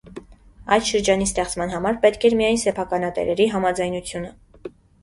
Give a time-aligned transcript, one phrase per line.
[0.75, 4.35] Այդ շրջանի ստեղծման համար պետք էր միայն սեփականատերերի համաձայնությունը։